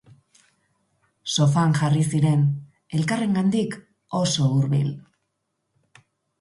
Sofan 1.35 1.75
jarri 1.81 2.01
ziren, 2.15 2.41
elkarrengandik 3.01 3.79
oso 4.25 4.51
hurbil. 4.59 4.93